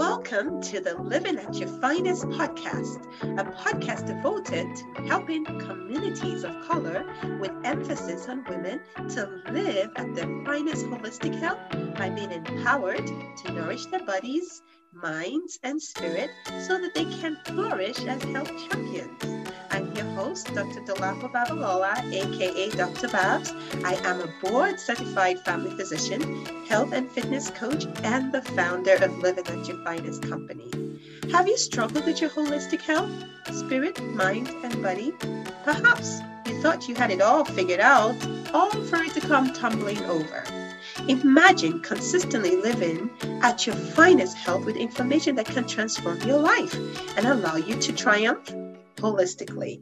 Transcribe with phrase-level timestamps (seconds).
[0.00, 3.04] Welcome to the Living at Your Finest podcast,
[3.38, 7.04] a podcast devoted to helping communities of color
[7.38, 11.58] with emphasis on women to live at their finest holistic health
[11.98, 14.62] by being empowered to nourish their bodies,
[14.94, 16.30] minds, and spirit
[16.66, 19.50] so that they can flourish as health champions.
[20.30, 20.80] Host, Dr.
[20.82, 23.08] Dolapo Babalola, aka Dr.
[23.08, 23.52] Babs.
[23.82, 29.18] I am a board certified family physician, health and fitness coach, and the founder of
[29.18, 30.70] Living at Your Finest Company.
[31.32, 33.10] Have you struggled with your holistic health,
[33.50, 35.12] spirit, mind, and body?
[35.64, 38.14] Perhaps you thought you had it all figured out,
[38.54, 40.44] all for it to come tumbling over.
[41.08, 43.10] Imagine consistently living
[43.42, 46.72] at your finest health with information that can transform your life
[47.16, 48.48] and allow you to triumph
[48.98, 49.80] holistically.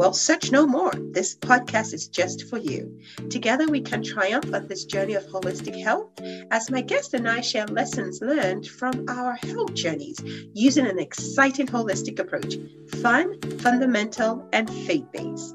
[0.00, 0.92] Well, search no more.
[1.12, 2.98] This podcast is just for you.
[3.28, 6.08] Together, we can triumph on this journey of holistic health
[6.50, 10.18] as my guest and I share lessons learned from our health journeys
[10.54, 12.54] using an exciting holistic approach
[13.02, 15.54] fun, fundamental, and faith based.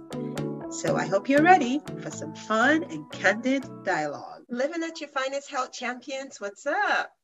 [0.70, 4.44] So, I hope you're ready for some fun and candid dialogue.
[4.48, 7.15] Living at your finest health champions, what's up?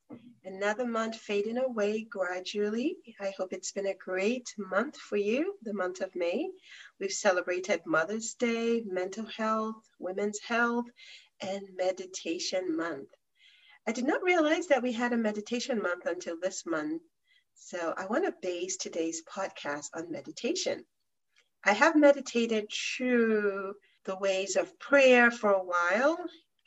[0.44, 2.98] Another month fading away gradually.
[3.20, 6.50] I hope it's been a great month for you, the month of May.
[7.00, 10.88] We've celebrated Mother's Day, mental health, women's health,
[11.42, 13.10] and meditation month.
[13.88, 17.04] I did not realize that we had a meditation month until this month.
[17.54, 20.86] So I want to base today's podcast on meditation.
[21.64, 26.18] I have meditated through the ways of prayer for a while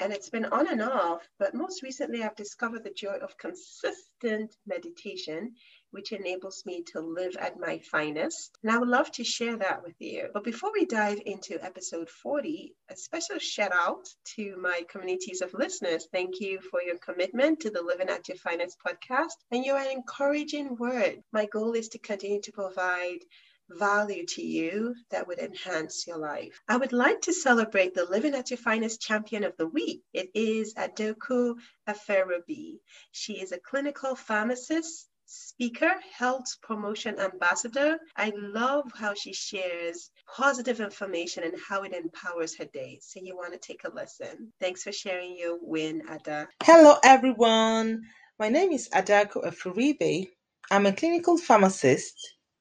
[0.00, 4.54] and it's been on and off, but most recently I've discovered the joy of consistent
[4.66, 5.54] meditation,
[5.92, 8.58] which enables me to live at my finest.
[8.62, 10.28] And I would love to share that with you.
[10.34, 15.54] But before we dive into episode 40, a special shout out to my communities of
[15.54, 16.08] listeners.
[16.12, 20.76] Thank you for your commitment to the Living at Your Finest podcast and your encouraging
[20.76, 21.22] word.
[21.32, 23.20] My goal is to continue to provide
[23.70, 26.60] value to you that would enhance your life.
[26.68, 30.02] I would like to celebrate the Living at Your Finest Champion of the Week.
[30.12, 31.54] It is Adoku
[31.88, 32.78] Aferobi.
[33.12, 37.98] She is a clinical pharmacist speaker, health promotion ambassador.
[38.16, 42.98] I love how she shares positive information and how it empowers her day.
[43.02, 44.52] So you want to take a listen.
[44.60, 46.48] Thanks for sharing your win, Ada.
[46.62, 48.02] Hello, everyone.
[48.38, 50.28] My name is Adako Afuribe.
[50.70, 52.14] I'm a clinical pharmacist,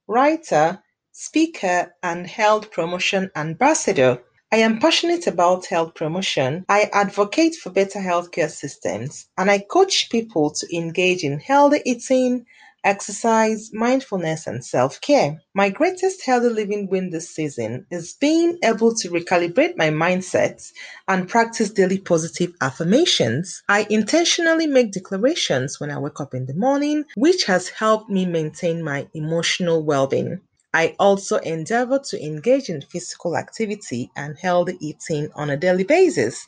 [0.08, 0.80] writer,
[1.14, 4.20] speaker, and health promotion ambassador.
[4.52, 6.66] I am passionate about health promotion.
[6.68, 12.46] I advocate for better healthcare systems and I coach people to engage in healthy eating,
[12.84, 15.40] exercise, mindfulness, and self care.
[15.54, 20.72] My greatest healthy living win this season is being able to recalibrate my mindset
[21.08, 23.62] and practice daily positive affirmations.
[23.70, 28.26] I intentionally make declarations when I wake up in the morning, which has helped me
[28.26, 30.42] maintain my emotional well being.
[30.74, 36.46] I also endeavor to engage in physical activity and healthy eating on a daily basis,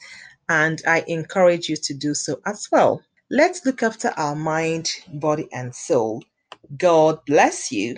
[0.50, 3.02] and I encourage you to do so as well.
[3.30, 6.24] Let's look after our mind, body, and soul.
[6.78, 7.98] God bless you.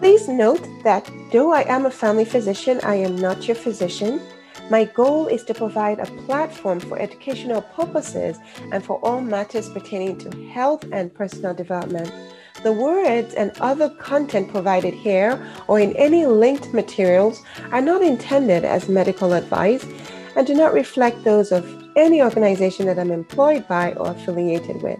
[0.00, 4.20] Please note that though I am a family physician, I am not your physician.
[4.68, 8.36] My goal is to provide a platform for educational purposes
[8.72, 12.12] and for all matters pertaining to health and personal development.
[12.66, 17.40] The words and other content provided here or in any linked materials
[17.70, 19.86] are not intended as medical advice
[20.34, 24.98] and do not reflect those of any organization that I'm employed by or affiliated with.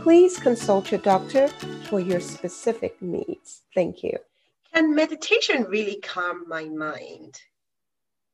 [0.00, 1.48] Please consult your doctor
[1.90, 3.60] for your specific needs.
[3.74, 4.16] Thank you.
[4.72, 7.38] Can meditation really calm my mind?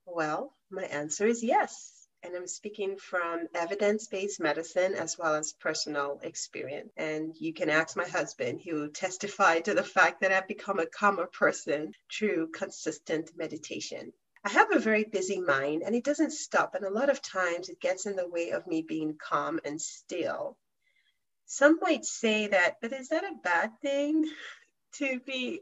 [0.07, 5.53] Well, my answer is yes and I'm speaking from evidence based medicine as well as
[5.53, 6.93] personal experience.
[6.97, 10.79] And you can ask my husband, he will testify to the fact that I've become
[10.79, 14.13] a calmer person through consistent meditation.
[14.45, 16.75] I have a very busy mind and it doesn't stop.
[16.75, 19.81] And a lot of times it gets in the way of me being calm and
[19.81, 20.57] still.
[21.47, 24.29] Some might say that, but is that a bad thing
[24.95, 25.61] to be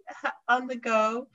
[0.48, 1.28] on the go?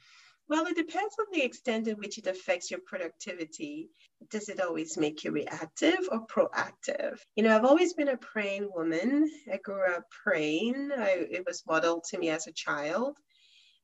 [0.47, 3.89] Well, it depends on the extent in which it affects your productivity.
[4.29, 7.17] Does it always make you reactive or proactive?
[7.35, 9.29] You know, I've always been a praying woman.
[9.51, 13.17] I grew up praying, I, it was modeled to me as a child.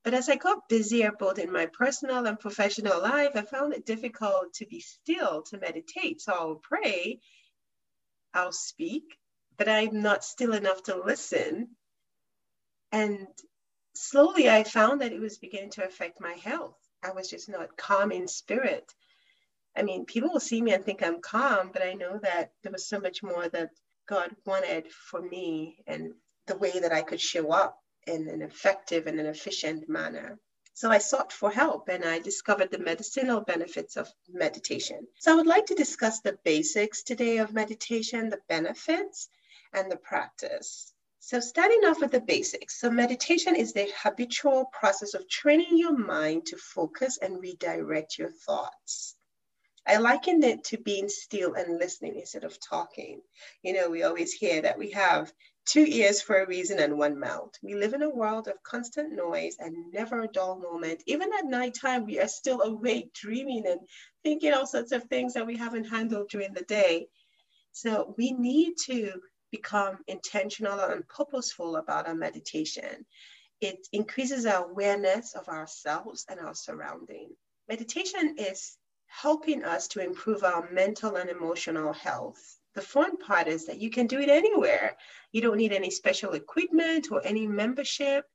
[0.04, 3.86] But as I got busier, both in my personal and professional life, I found it
[3.86, 6.22] difficult to be still, to meditate.
[6.22, 7.20] So I'll pray,
[8.34, 9.04] I'll speak,
[9.58, 11.76] but I'm not still enough to listen.
[12.92, 13.28] And
[13.94, 16.78] slowly I found that it was beginning to affect my health.
[17.04, 18.94] I was just not calm in spirit.
[19.76, 22.72] I mean, people will see me and think I'm calm, but I know that there
[22.72, 23.70] was so much more that
[24.08, 26.14] God wanted for me and
[26.48, 30.40] the way that I could show up in an effective and an efficient manner.
[30.74, 35.08] So I sought for help and I discovered the medicinal benefits of meditation.
[35.20, 39.30] So I would like to discuss the basics today of meditation, the benefits,
[39.74, 40.94] and the practice.
[41.24, 42.80] So, starting off with the basics.
[42.80, 48.32] So, meditation is the habitual process of training your mind to focus and redirect your
[48.32, 49.16] thoughts.
[49.88, 53.22] I likened it to being still and listening instead of talking.
[53.62, 55.32] You know, we always hear that we have
[55.68, 57.54] two ears for a reason and one mouth.
[57.62, 61.04] We live in a world of constant noise and never a dull moment.
[61.06, 63.80] Even at nighttime, we are still awake, dreaming and
[64.24, 67.10] thinking all sorts of things that we haven't handled during the day.
[67.74, 69.22] So, we need to
[69.52, 73.06] become intentional and purposeful about our meditation.
[73.60, 77.30] It increases our awareness of ourselves and our surrounding.
[77.70, 78.78] Meditation is
[79.08, 82.58] helping us to improve our mental and emotional health.
[82.74, 84.96] The fun part is that you can do it anywhere.
[85.34, 88.26] You don't need any special equipment or any membership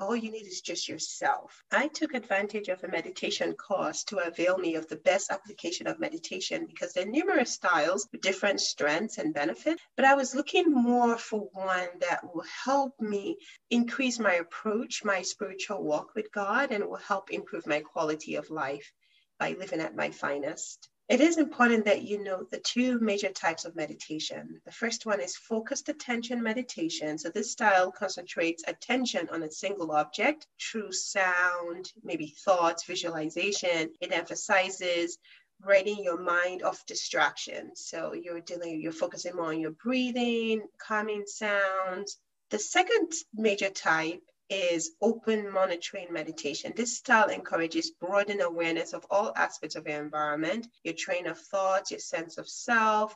[0.00, 1.64] all you need is just yourself.
[1.72, 5.98] I took advantage of a meditation course to avail me of the best application of
[5.98, 9.82] meditation because there are numerous styles with different strengths and benefits.
[9.96, 13.38] But I was looking more for one that will help me
[13.70, 18.50] increase my approach, my spiritual walk with God, and will help improve my quality of
[18.50, 18.92] life
[19.38, 20.88] by living at my finest.
[21.08, 24.60] It is important that you know the two major types of meditation.
[24.66, 27.16] The first one is focused attention meditation.
[27.16, 33.94] So, this style concentrates attention on a single object through sound, maybe thoughts, visualization.
[34.02, 35.16] It emphasizes
[35.62, 37.86] ridding your mind off distractions.
[37.86, 42.18] So, you're dealing, you're focusing more on your breathing, calming sounds.
[42.50, 46.72] The second major type is open monitoring meditation.
[46.76, 51.90] This style encourages broadened awareness of all aspects of your environment, your train of thoughts,
[51.90, 53.14] your sense of self.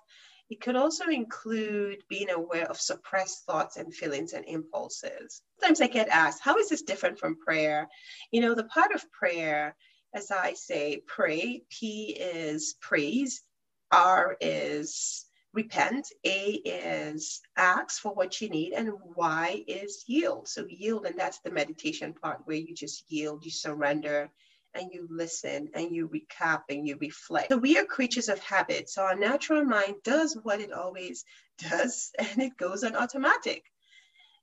[0.50, 5.40] It could also include being aware of suppressed thoughts and feelings and impulses.
[5.58, 7.88] Sometimes I get asked, how is this different from prayer?
[8.30, 9.74] You know, the part of prayer,
[10.12, 13.42] as I say, pray, P is praise,
[13.90, 16.08] R is repent.
[16.24, 20.48] A is ask for what you need, and Y is yield.
[20.48, 24.30] So yield, and that's the meditation part where you just yield, you surrender,
[24.74, 27.50] and you listen, and you recap, and you reflect.
[27.50, 28.88] So we are creatures of habit.
[28.88, 31.24] So our natural mind does what it always
[31.58, 33.64] does, and it goes on automatic.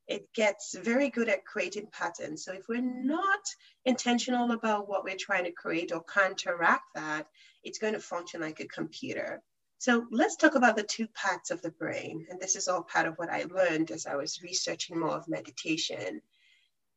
[0.08, 2.44] It gets very good at creating patterns.
[2.44, 3.42] So if we're not
[3.86, 7.28] intentional about what we're trying to create or counteract that,
[7.64, 9.44] it's going to function like a computer.
[9.80, 12.28] So let's talk about the two parts of the brain.
[12.30, 15.30] And this is all part of what I learned as I was researching more of
[15.30, 16.22] meditation.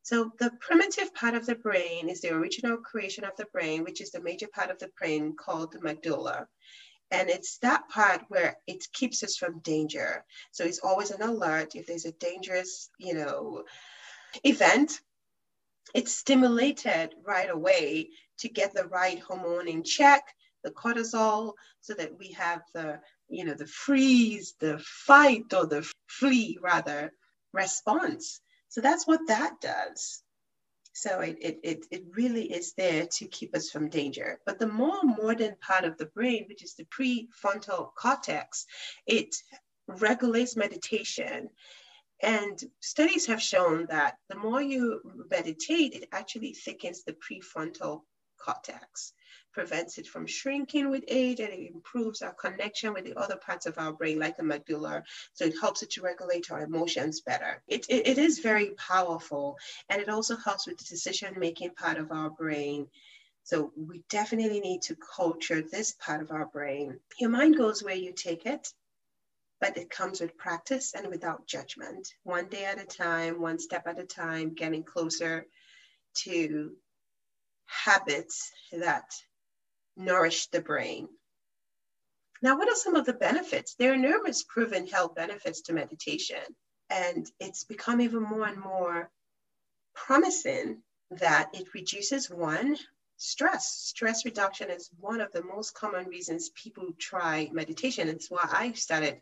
[0.03, 4.01] So the primitive part of the brain is the original creation of the brain, which
[4.01, 6.49] is the major part of the brain called the medulla.
[7.13, 10.25] And it's that part where it keeps us from danger.
[10.51, 13.63] So it's always an alert if there's a dangerous, you know,
[14.43, 15.01] event.
[15.95, 22.19] It's stimulated right away to get the right hormone in check the cortisol so that
[22.19, 27.13] we have the, you know, the freeze, the fight or the flee rather
[27.53, 28.41] response.
[28.69, 30.23] So that's what that does.
[30.95, 34.41] So it, it, it, it really is there to keep us from danger.
[34.45, 38.67] But the more modern part of the brain, which is the prefrontal cortex,
[39.07, 39.35] it
[39.89, 41.49] regulates meditation.
[42.23, 45.01] And studies have shown that the more you
[45.31, 48.03] meditate, it actually thickens the prefrontal
[48.45, 49.13] cortex
[49.53, 53.67] prevents it from shrinking with age and it improves our connection with the other parts
[53.67, 55.03] of our brain, like the medulla.
[55.35, 57.63] So it helps it to regulate our emotions better.
[57.69, 59.59] It, it, it is very powerful
[59.89, 62.87] and it also helps with the decision making part of our brain.
[63.45, 66.99] So we definitely need to culture this part of our brain.
[67.19, 68.73] Your mind goes where you take it,
[69.61, 72.09] but it comes with practice and without judgment.
[72.23, 75.47] One day at a time, one step at a time, getting closer
[76.15, 76.73] to
[77.67, 79.05] habits that
[79.97, 81.09] nourish the brain.
[82.43, 83.75] Now, what are some of the benefits?
[83.75, 86.43] There are numerous proven health benefits to meditation,
[86.91, 89.11] and it's become even more and more
[89.95, 92.77] promising that it reduces one,
[93.17, 93.69] stress.
[93.69, 98.09] Stress reduction is one of the most common reasons people try meditation.
[98.09, 99.21] It's why I started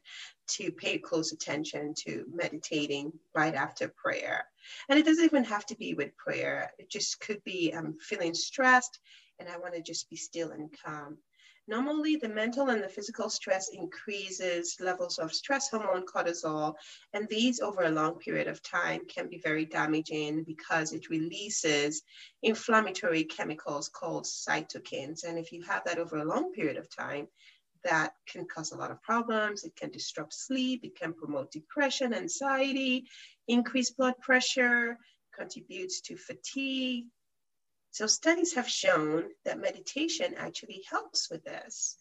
[0.53, 4.47] to pay close attention to meditating right after prayer.
[4.89, 8.35] And it doesn't even have to be with prayer, it just could be um, feeling
[8.35, 9.01] stressed
[9.41, 11.19] and I want to just be still and calm.
[11.67, 16.75] Normally, the mental and the physical stress increases levels of stress hormone cortisol,
[17.13, 22.03] and these over a long period of time can be very damaging because it releases
[22.43, 25.23] inflammatory chemicals called cytokines.
[25.25, 27.29] And if you have that over a long period of time,
[27.85, 29.65] that can cause a lot of problems.
[29.65, 33.07] It can disrupt sleep, it can promote depression, anxiety,
[33.49, 34.99] increase blood pressure,
[35.37, 37.07] contributes to fatigue.
[37.93, 41.97] So, studies have shown that meditation actually helps with this.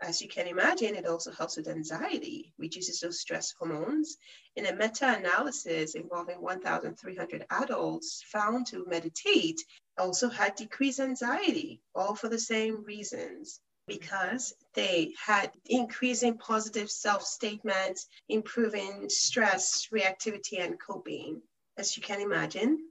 [0.00, 4.16] As you can imagine, it also helps with anxiety, reduces those stress hormones.
[4.54, 9.60] In a meta analysis involving 1,300 adults found to meditate,
[9.96, 17.22] also had decreased anxiety, all for the same reasons because they had increasing positive self
[17.22, 21.42] statements, improving stress, reactivity, and coping.
[21.76, 22.88] As you can imagine,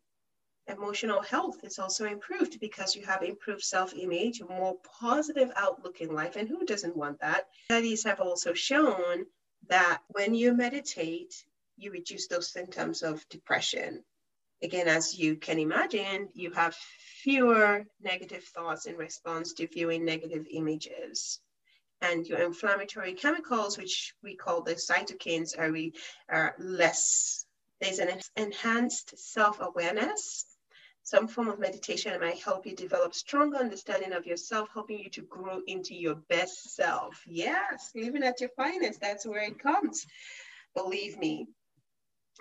[0.67, 6.01] emotional health is also improved because you have improved self image, a more positive outlook
[6.01, 6.35] in life.
[6.35, 7.47] And who doesn't want that?
[7.65, 9.25] Studies have also shown
[9.69, 11.45] that when you meditate,
[11.77, 14.03] you reduce those symptoms of depression.
[14.61, 16.75] Again, as you can imagine, you have
[17.23, 21.39] fewer negative thoughts in response to viewing negative images.
[22.01, 25.93] And your inflammatory chemicals, which we call the cytokines, are, re,
[26.29, 27.45] are less.
[27.81, 30.45] There's an enhanced self awareness
[31.07, 35.21] some form of meditation might help you develop stronger understanding of yourself, helping you to
[35.21, 37.23] grow into your best self.
[37.25, 40.05] Yes, living at your finest, that's where it comes.
[40.75, 41.47] Believe me,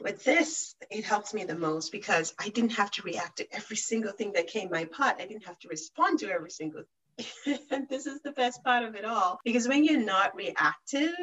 [0.00, 3.76] with this, it helps me the most because I didn't have to react to every
[3.76, 5.16] single thing that came my pot.
[5.20, 6.84] I didn't have to respond to every single
[7.70, 11.14] and this is the best part of it all because when you're not reactive,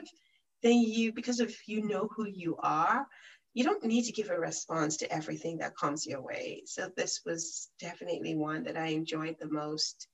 [0.63, 3.05] then you, because of you know who you are,
[3.53, 6.63] you don't need to give a response to everything that comes your way.
[6.65, 10.07] So this was definitely one that I enjoyed the most.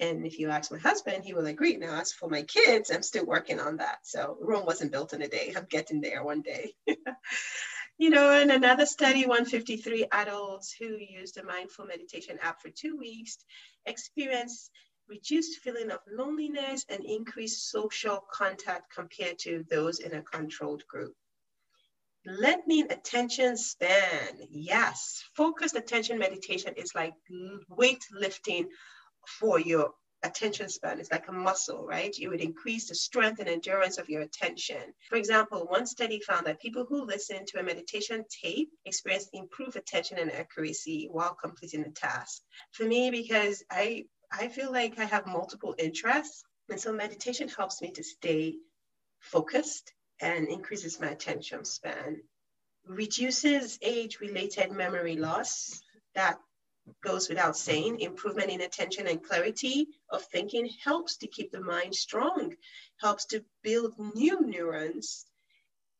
[0.00, 1.76] And if you ask my husband, he will agree.
[1.76, 3.98] Now, as for my kids, I'm still working on that.
[4.02, 5.54] So Rome wasn't built in a day.
[5.56, 6.74] I'm getting there one day.
[7.98, 12.96] you know, in another study, 153 adults who used a mindful meditation app for two
[12.96, 13.38] weeks
[13.86, 14.70] experienced
[15.08, 21.14] reduced feeling of loneliness and increased social contact compared to those in a controlled group.
[22.26, 24.38] Lengthening attention span.
[24.50, 27.12] Yes, focused attention meditation is like
[27.68, 28.70] weight lifting
[29.38, 29.92] for your
[30.24, 30.98] attention span.
[31.00, 32.16] It's like a muscle, right?
[32.16, 34.94] You would increase the strength and endurance of your attention.
[35.08, 39.76] For example, one study found that people who listen to a meditation tape experienced improved
[39.76, 42.42] attention and accuracy while completing the task.
[42.72, 47.80] For me, because I I feel like I have multiple interests, and so meditation helps
[47.82, 48.56] me to stay
[49.20, 52.22] focused and increases my attention span.
[52.86, 55.80] Reduces age related memory loss.
[56.14, 56.38] That
[57.02, 58.00] goes without saying.
[58.00, 62.54] Improvement in attention and clarity of thinking helps to keep the mind strong,
[63.00, 65.26] helps to build new neurons.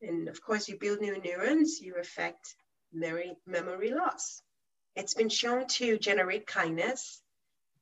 [0.03, 2.57] And of course, you build new neurons, you affect
[2.93, 4.43] memory, memory loss.
[4.97, 7.23] It's been shown to generate kindness.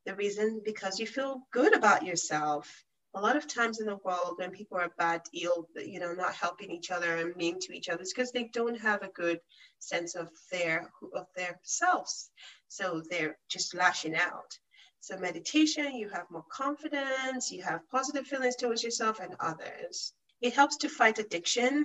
[0.07, 4.35] The reason, because you feel good about yourself a lot of times in the world
[4.37, 7.89] when people are bad, ill, you know, not helping each other and mean to each
[7.89, 9.41] other, it's because they don't have a good
[9.79, 12.31] sense of their of their selves.
[12.77, 14.59] So they're just lashing out.
[15.01, 20.13] So meditation, you have more confidence, you have positive feelings towards yourself and others.
[20.41, 21.85] It helps to fight addiction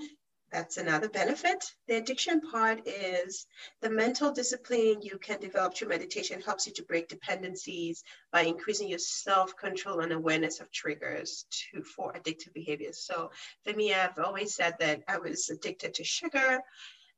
[0.51, 1.65] that's another benefit.
[1.88, 3.46] The addiction part is
[3.82, 8.88] the mental discipline you can develop through meditation helps you to break dependencies by increasing
[8.88, 13.00] your self-control and awareness of triggers to for addictive behaviors.
[13.00, 13.32] So
[13.65, 16.62] for me, I've always said that I was addicted to sugar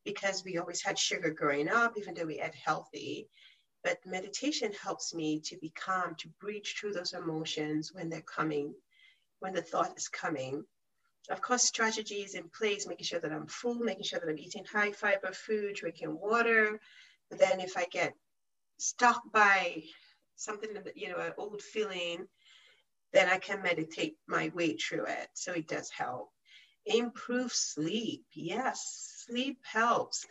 [0.05, 3.27] because we always had sugar growing up, even though we ate healthy.
[3.83, 8.73] But meditation helps me to be calm, to breach through those emotions when they're coming,
[9.39, 10.65] when the thought is coming
[11.29, 14.65] of course, strategies in place, making sure that I'm full, making sure that I'm eating
[14.65, 16.79] high fiber food, drinking water.
[17.29, 18.15] But then if I get
[18.77, 19.83] stuck by
[20.35, 22.27] something that, you know, an old feeling,
[23.13, 25.27] then I can meditate my way through it.
[25.33, 26.31] So it does help.
[26.85, 28.25] Improve sleep.
[28.33, 30.25] Yes, sleep helps.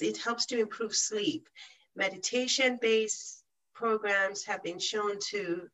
[0.00, 1.48] It helps to improve sleep.
[1.96, 3.42] Meditation based
[3.74, 5.68] programs have been shown to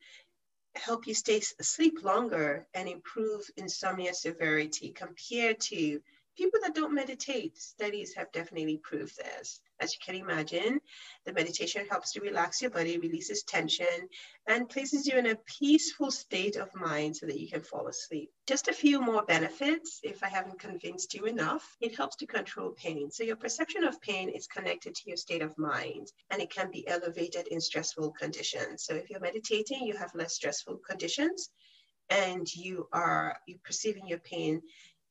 [0.75, 6.01] help you stay asleep longer and improve insomnia severity compared to
[6.37, 7.59] people that don't meditate.
[7.59, 9.61] Studies have definitely proved this.
[9.81, 10.81] As you can imagine,
[11.27, 14.09] the meditation helps to relax your body, releases tension,
[14.47, 18.31] and places you in a peaceful state of mind so that you can fall asleep.
[18.47, 21.77] Just a few more benefits, if I haven't convinced you enough.
[21.81, 23.11] It helps to control pain.
[23.11, 26.71] So your perception of pain is connected to your state of mind, and it can
[26.71, 28.85] be elevated in stressful conditions.
[28.85, 31.51] So if you're meditating, you have less stressful conditions,
[32.11, 34.63] and you are perceiving your pain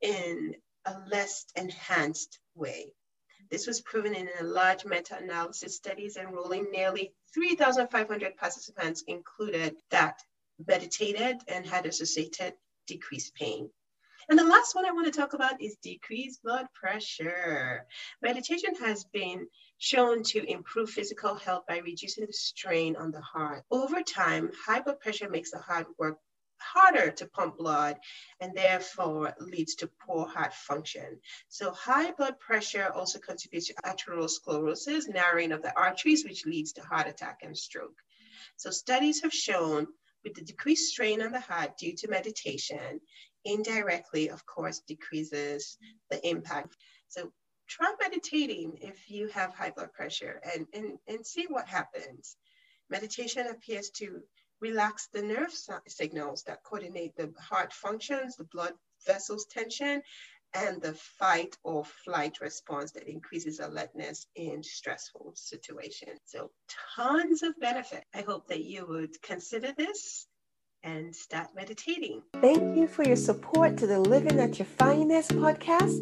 [0.01, 2.93] in a less enhanced way.
[3.49, 10.21] This was proven in a large meta-analysis studies enrolling nearly 3,500 participants included that
[10.67, 12.53] meditated and had associated
[12.87, 13.69] decreased pain.
[14.29, 17.85] And the last one I want to talk about is decreased blood pressure.
[18.21, 19.47] Meditation has been
[19.77, 23.63] shown to improve physical health by reducing the strain on the heart.
[23.71, 26.19] Over time, high blood pressure makes the heart work
[26.61, 27.97] harder to pump blood
[28.39, 31.19] and therefore leads to poor heart function.
[31.49, 36.81] So high blood pressure also contributes to atherosclerosis, narrowing of the arteries, which leads to
[36.81, 37.97] heart attack and stroke.
[38.57, 39.87] So studies have shown
[40.23, 43.01] with the decreased strain on the heart due to meditation,
[43.43, 45.77] indirectly, of course, decreases
[46.09, 46.75] the impact.
[47.07, 47.31] So
[47.67, 52.37] try meditating if you have high blood pressure and, and, and see what happens.
[52.89, 54.21] Meditation appears to
[54.61, 55.51] relax the nerve
[55.87, 58.73] signals that coordinate the heart functions, the blood
[59.05, 60.01] vessels tension,
[60.53, 66.19] and the fight or flight response that increases alertness in stressful situations.
[66.25, 66.51] So,
[66.95, 68.03] tons of benefit.
[68.13, 70.27] I hope that you would consider this
[70.83, 72.21] and start meditating.
[72.41, 76.01] Thank you for your support to the Living at Your Finest podcast.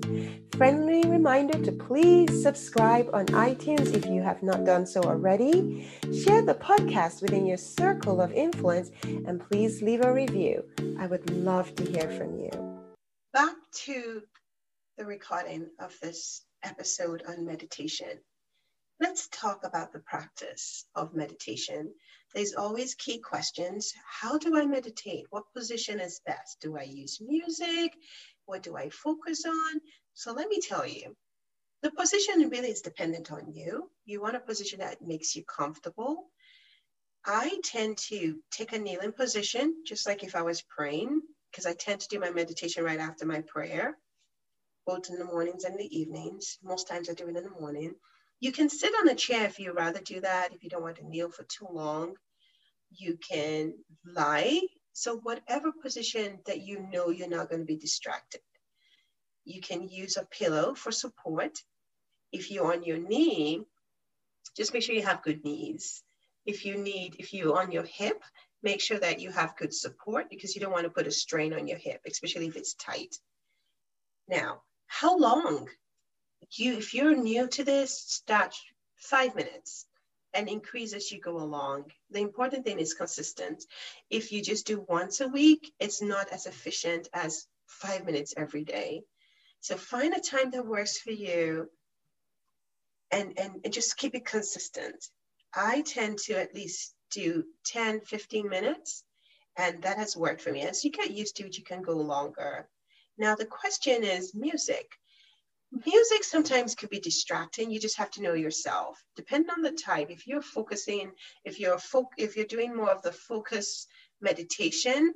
[0.55, 5.89] Friendly reminder to please subscribe on iTunes if you have not done so already.
[6.23, 10.63] Share the podcast within your circle of influence and please leave a review.
[10.99, 12.49] I would love to hear from you.
[13.33, 13.55] Back
[13.85, 14.21] to
[14.97, 18.19] the recording of this episode on meditation.
[19.01, 21.93] Let's talk about the practice of meditation.
[22.35, 23.93] There's always key questions.
[24.05, 25.25] How do I meditate?
[25.29, 26.57] What position is best?
[26.59, 27.93] Do I use music?
[28.45, 29.81] What do I focus on?
[30.15, 31.15] So let me tell you,
[31.81, 33.89] the position really is dependent on you.
[34.03, 36.25] You want a position that makes you comfortable.
[37.25, 41.73] I tend to take a kneeling position, just like if I was praying, because I
[41.73, 43.97] tend to do my meditation right after my prayer,
[44.85, 46.57] both in the mornings and the evenings.
[46.61, 47.95] Most times I do it in the morning.
[48.39, 50.97] You can sit on a chair if you rather do that, if you don't want
[50.97, 52.15] to kneel for too long.
[52.91, 53.73] You can
[54.05, 54.61] lie.
[54.93, 58.41] So, whatever position that you know you're not going to be distracted.
[59.45, 61.59] You can use a pillow for support.
[62.31, 63.63] If you're on your knee,
[64.55, 66.03] just make sure you have good knees.
[66.45, 68.23] If you need, if you're on your hip,
[68.63, 71.53] make sure that you have good support because you don't want to put a strain
[71.53, 73.15] on your hip, especially if it's tight.
[74.27, 75.69] Now, how long
[76.55, 78.55] you if you're new to this, start
[78.95, 79.85] five minutes
[80.33, 81.91] and increase as you go along.
[82.11, 83.65] The important thing is consistent.
[84.09, 88.63] If you just do once a week, it's not as efficient as five minutes every
[88.63, 89.03] day.
[89.61, 91.69] So find a time that works for you
[93.11, 95.03] and, and, and just keep it consistent.
[95.53, 99.03] I tend to at least do 10, 15 minutes,
[99.57, 100.61] and that has worked for me.
[100.61, 102.69] As you get used to it, you can go longer.
[103.17, 104.91] Now, the question is music
[105.71, 107.69] music sometimes could be distracting.
[107.69, 109.03] You just have to know yourself.
[109.15, 111.11] Depending on the type if you're focusing
[111.45, 111.79] if you're
[112.17, 113.87] if you're doing more of the focus
[114.21, 115.13] meditation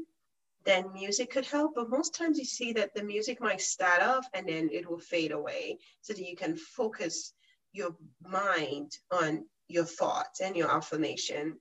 [0.65, 1.73] then music could help.
[1.75, 4.99] But most times you see that the music might start off and then it will
[4.99, 7.33] fade away so that you can focus
[7.73, 11.57] your mind on your thoughts and your affirmation.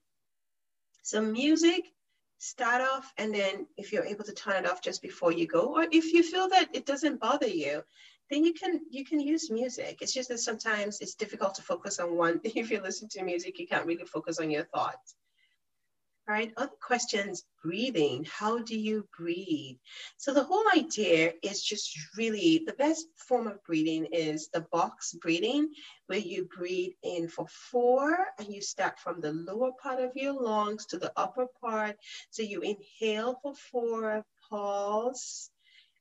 [1.02, 1.84] So music
[2.38, 5.76] start off and then if you're able to turn it off just before you go
[5.76, 7.82] or if you feel that it doesn't bother you
[8.32, 9.98] then you can you can use music.
[10.00, 12.40] It's just that sometimes it's difficult to focus on one.
[12.44, 15.14] If you listen to music, you can't really focus on your thoughts.
[16.28, 18.24] All right, other questions, breathing.
[18.24, 19.76] How do you breathe?
[20.16, 25.12] So the whole idea is just really the best form of breathing is the box
[25.14, 25.68] breathing,
[26.06, 30.32] where you breathe in for four and you start from the lower part of your
[30.32, 31.96] lungs to the upper part.
[32.30, 35.50] So you inhale for four, pause,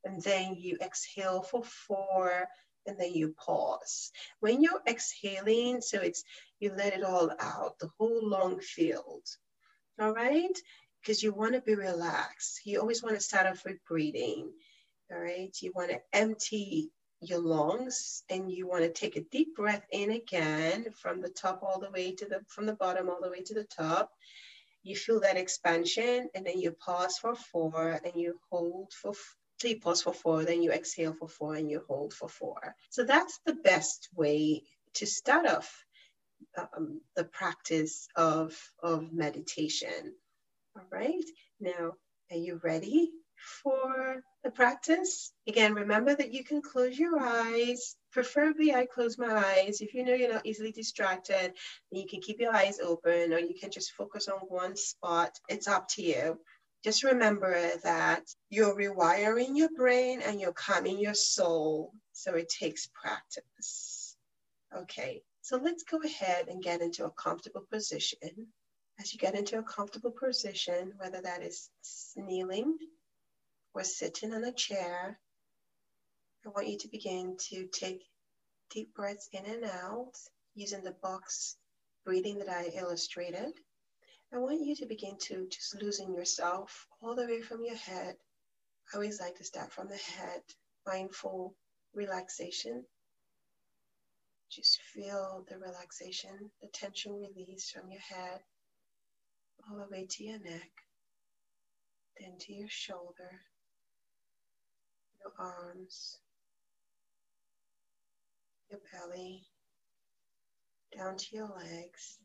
[0.03, 2.47] and then you exhale for four,
[2.87, 4.11] and then you pause.
[4.39, 6.23] When you're exhaling, so it's
[6.59, 9.23] you let it all out, the whole lung field.
[9.99, 10.57] All right?
[11.01, 12.61] Because you want to be relaxed.
[12.65, 14.51] You always want to start off with breathing.
[15.11, 15.55] All right.
[15.61, 20.11] You want to empty your lungs and you want to take a deep breath in
[20.11, 23.41] again from the top all the way to the from the bottom all the way
[23.41, 24.11] to the top.
[24.83, 29.13] You feel that expansion and then you pause for four and you hold for
[29.61, 32.75] so you pause for four, then you exhale for four, and you hold for four.
[32.89, 34.63] So that's the best way
[34.95, 35.85] to start off
[36.57, 40.15] um, the practice of, of meditation.
[40.75, 41.23] All right.
[41.59, 41.93] Now,
[42.31, 43.11] are you ready
[43.61, 45.31] for the practice?
[45.47, 47.95] Again, remember that you can close your eyes.
[48.11, 49.81] Preferably, I close my eyes.
[49.81, 51.53] If you know you're not easily distracted,
[51.91, 55.37] you can keep your eyes open or you can just focus on one spot.
[55.49, 56.39] It's up to you
[56.83, 61.91] just remember that you're rewiring your brain and you're calming your soul.
[62.13, 64.15] So it takes practice.
[64.75, 68.47] Okay, so let's go ahead and get into a comfortable position.
[68.99, 71.69] As you get into a comfortable position, whether that is
[72.15, 72.77] kneeling
[73.73, 75.19] or sitting on a chair,
[76.45, 78.03] I want you to begin to take
[78.71, 80.13] deep breaths in and out
[80.55, 81.57] using the box
[82.05, 83.53] breathing that I illustrated.
[84.33, 88.15] I want you to begin to just loosen yourself all the way from your head.
[88.91, 90.41] I always like to start from the head,
[90.87, 91.53] mindful
[91.93, 92.85] relaxation.
[94.49, 98.39] Just feel the relaxation, the tension release from your head
[99.69, 100.71] all the way to your neck,
[102.19, 103.41] then to your shoulder,
[105.19, 106.19] your arms,
[108.69, 109.43] your belly,
[110.97, 112.17] down to your legs.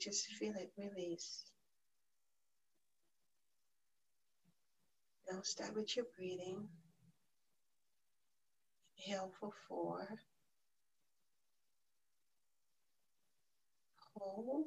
[0.00, 1.44] Just feel it release.
[5.30, 6.68] Now start with your breathing.
[8.98, 10.06] Inhale for four.
[14.14, 14.66] Hold.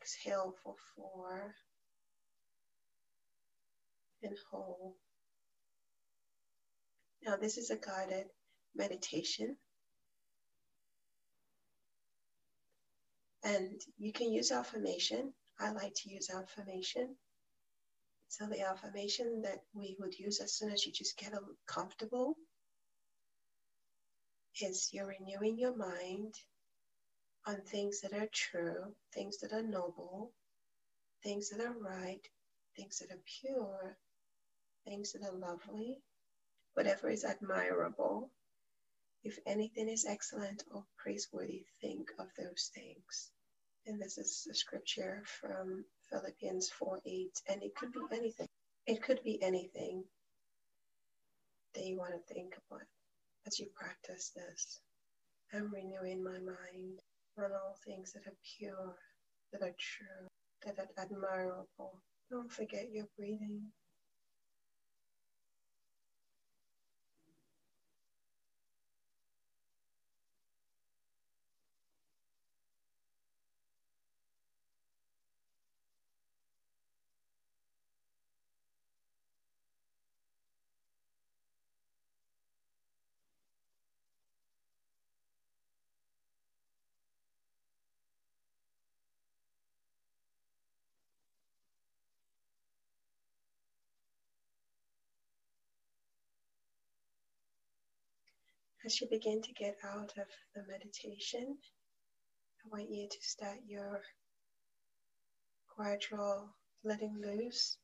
[0.00, 1.54] Exhale for four.
[4.22, 4.94] And hold.
[7.26, 8.26] Now, this is a guided
[8.74, 9.56] meditation.
[13.44, 15.34] And you can use affirmation.
[15.60, 17.14] I like to use affirmation.
[18.28, 21.34] So, the affirmation that we would use as soon as you just get
[21.66, 22.36] comfortable
[24.60, 26.34] is you're renewing your mind
[27.46, 30.32] on things that are true, things that are noble,
[31.22, 32.26] things that are right,
[32.76, 33.96] things that are pure,
[34.86, 35.98] things that are lovely,
[36.74, 38.30] whatever is admirable,
[39.22, 43.30] if anything is excellent or praiseworthy, think of those things.
[43.86, 48.48] And this is a scripture from Philippians 4 8, and it could be anything.
[48.86, 50.04] It could be anything
[51.74, 52.86] that you want to think about
[53.46, 54.80] as you practice this.
[55.52, 57.00] I'm renewing my mind
[57.38, 58.94] on all things that are pure,
[59.52, 60.28] that are true,
[60.64, 62.00] that are admirable.
[62.30, 63.62] Don't forget your breathing.
[98.84, 101.56] As you begin to get out of the meditation,
[102.62, 104.02] I want you to start your
[105.74, 106.50] gradual
[106.84, 107.78] letting loose.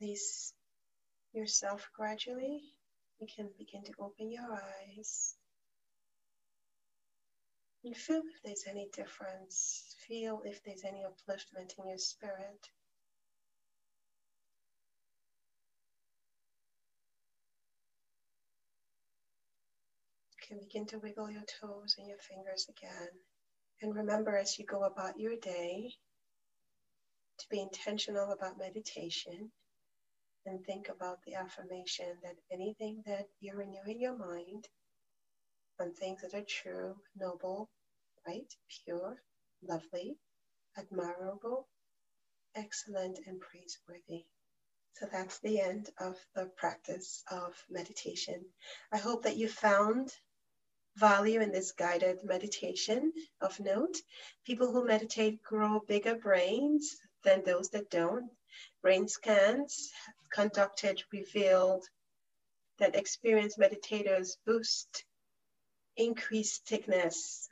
[0.00, 0.52] Release
[1.32, 2.60] yourself gradually.
[3.20, 5.36] You can begin to open your eyes.
[7.84, 9.94] And feel if there's any difference.
[10.08, 12.68] Feel if there's any upliftment in your spirit.
[20.48, 23.08] Can begin to wiggle your toes and your fingers again.
[23.82, 25.92] And remember as you go about your day
[27.38, 29.50] to be intentional about meditation
[30.46, 34.66] and think about the affirmation that anything that you renew in your mind
[35.80, 37.68] on things that are true, noble,
[38.26, 38.52] right,
[38.84, 39.16] pure,
[39.62, 40.16] lovely,
[40.76, 41.68] admirable,
[42.56, 44.24] excellent, and praiseworthy.
[44.94, 48.44] So that's the end of the practice of meditation.
[48.90, 50.10] I hope that you found
[50.98, 53.96] value in this guided meditation of note.
[54.44, 58.30] People who meditate grow bigger brains than those that don't.
[58.82, 59.90] Brain scans
[60.32, 61.84] conducted revealed
[62.78, 65.04] that experienced meditators boost
[65.96, 67.48] increased thickness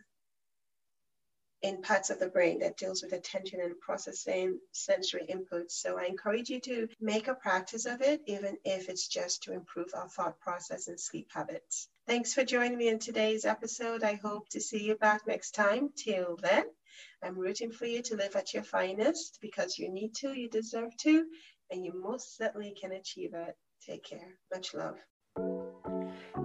[1.63, 5.73] in parts of the brain that deals with attention and processing sensory inputs.
[5.73, 9.53] So I encourage you to make a practice of it, even if it's just to
[9.53, 11.89] improve our thought process and sleep habits.
[12.07, 14.05] Thanks for joining me in today's episode.
[14.05, 15.91] I hope to see you back next time.
[15.97, 16.63] Till then,
[17.21, 20.97] I'm rooting for you to live at your finest because you need to, you deserve
[20.99, 21.27] to,
[21.73, 23.57] and you most certainly can achieve it.
[23.85, 24.39] Take care.
[24.55, 24.95] Much love.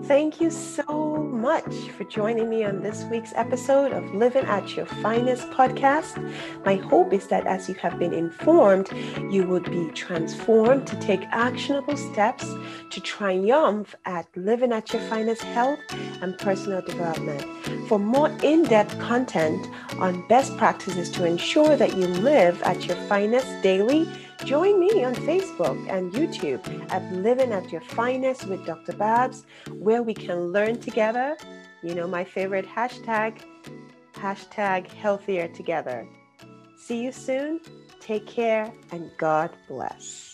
[0.05, 4.85] Thank you so much for joining me on this week's episode of Living at Your
[4.85, 6.17] Finest podcast.
[6.65, 8.89] My hope is that as you have been informed,
[9.31, 12.51] you would be transformed to take actionable steps
[12.89, 15.79] to triumph at living at your finest health
[16.21, 17.45] and personal development.
[17.87, 19.67] For more in depth content
[19.99, 24.09] on best practices to ensure that you live at your finest daily,
[24.45, 28.93] Join me on Facebook and YouTube at Living at Your Finest with Dr.
[28.93, 31.37] Babs, where we can learn together.
[31.83, 33.41] You know, my favorite hashtag,
[34.13, 36.07] hashtag healthier together.
[36.75, 37.61] See you soon.
[37.99, 40.30] Take care and God bless.